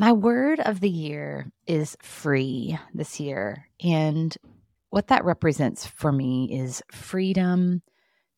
[0.00, 3.66] My word of the year is free this year.
[3.84, 4.34] And
[4.88, 7.82] what that represents for me is freedom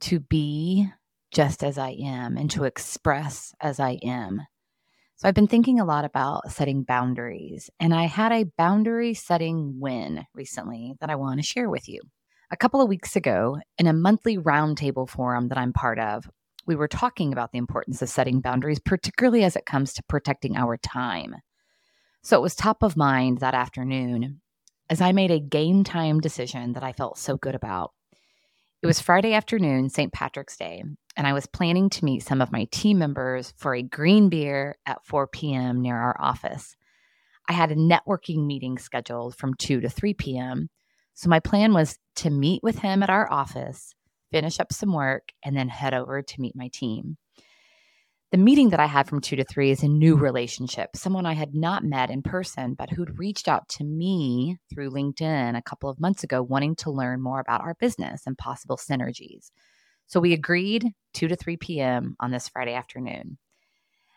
[0.01, 0.90] to be
[1.30, 4.43] just as I am and to express as I am.
[5.14, 9.79] So I've been thinking a lot about setting boundaries, and I had a boundary setting
[9.79, 12.00] win recently that I want to share with you.
[12.50, 16.29] A couple of weeks ago, in a monthly roundtable forum that I'm part of,
[16.66, 20.56] we were talking about the importance of setting boundaries, particularly as it comes to protecting
[20.56, 21.36] our time.
[22.23, 24.40] So it was top of mind that afternoon
[24.89, 27.93] as I made a game time decision that I felt so good about.
[28.81, 30.12] It was Friday afternoon, St.
[30.12, 30.85] Patrick's Day,
[31.17, 34.77] and I was planning to meet some of my team members for a green beer
[34.86, 35.83] at 4 p.m.
[35.83, 36.77] near our office.
[37.48, 40.69] I had a networking meeting scheduled from 2 to 3 p.m.
[41.14, 43.95] So my plan was to meet with him at our office,
[44.31, 47.17] finish up some work, and then head over to meet my team.
[48.33, 50.25] The meeting that I had from two to three is a new mm-hmm.
[50.25, 54.91] relationship, someone I had not met in person, but who'd reached out to me through
[54.91, 58.79] LinkedIn a couple of months ago, wanting to learn more about our business and possible
[58.79, 59.51] synergies.
[60.06, 62.17] So we agreed 2 to 3 p.m.
[62.21, 63.37] on this Friday afternoon.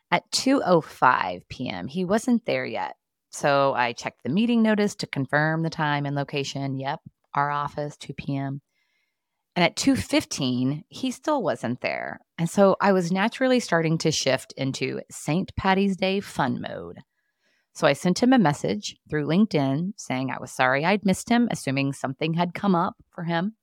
[0.09, 2.95] At 2:05 p.m., he wasn't there yet.
[3.31, 6.79] So I checked the meeting notice to confirm the time and location.
[6.79, 7.01] Yep,
[7.33, 8.61] our office 2 p.m.
[9.55, 12.19] And at 2:15, he still wasn't there.
[12.37, 15.55] And so I was naturally starting to shift into St.
[15.55, 16.99] Patty's Day fun mode.
[17.73, 21.47] So I sent him a message through LinkedIn saying I was sorry I'd missed him,
[21.51, 23.55] assuming something had come up for him,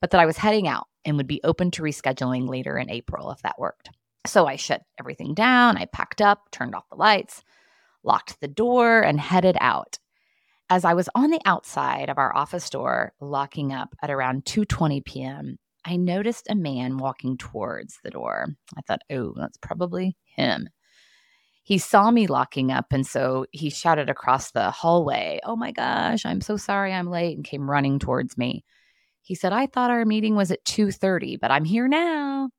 [0.00, 3.30] but that I was heading out and would be open to rescheduling later in April
[3.30, 3.90] if that worked.
[4.26, 7.42] So I shut everything down, I packed up, turned off the lights,
[8.04, 9.98] locked the door, and headed out
[10.70, 15.04] as I was on the outside of our office door locking up at around 2:20
[15.04, 18.48] p.m., I noticed a man walking towards the door.
[18.76, 20.68] I thought, "Oh, that's probably him."
[21.64, 26.24] He saw me locking up and so he shouted across the hallway, "Oh my gosh,
[26.26, 28.64] I'm so sorry I'm late," and came running towards me.
[29.22, 32.50] He said, "I thought our meeting was at 2:30, but I'm here now."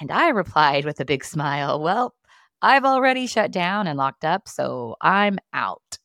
[0.00, 2.14] And I replied with a big smile, "Well,
[2.62, 5.98] I've already shut down and locked up, so I'm out."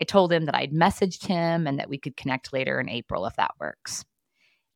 [0.00, 3.26] I told him that I'd messaged him and that we could connect later in April
[3.26, 4.04] if that works.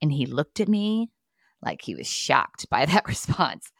[0.01, 1.11] And he looked at me
[1.63, 3.71] like he was shocked by that response.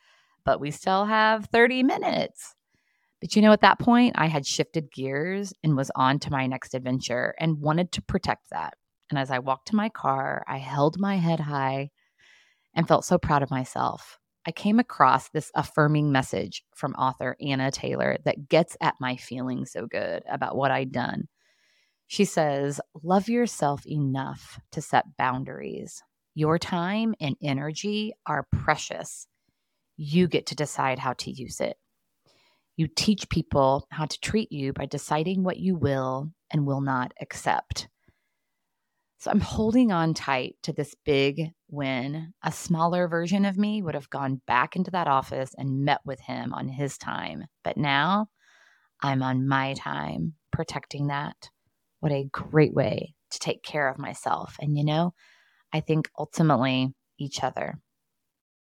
[0.45, 2.55] But we still have 30 minutes.
[3.21, 6.47] But you know, at that point, I had shifted gears and was on to my
[6.47, 8.75] next adventure and wanted to protect that.
[9.11, 11.91] And as I walked to my car, I held my head high
[12.75, 14.19] and felt so proud of myself.
[14.49, 19.67] I came across this affirming message from author Anna Taylor that gets at my feeling
[19.67, 21.29] so good about what I'd done.
[22.07, 26.03] She says, Love yourself enough to set boundaries.
[26.35, 29.27] Your time and energy are precious.
[29.99, 31.77] You get to decide how to use it.
[32.75, 37.13] You teach people how to treat you by deciding what you will and will not
[37.21, 37.87] accept.
[39.19, 42.33] So I'm holding on tight to this big win.
[42.43, 46.21] A smaller version of me would have gone back into that office and met with
[46.21, 47.45] him on his time.
[47.65, 48.29] But now
[49.01, 51.51] I'm on my time, protecting that.
[52.01, 54.57] What a great way to take care of myself.
[54.61, 55.15] And, you know,
[55.73, 57.79] I think ultimately each other.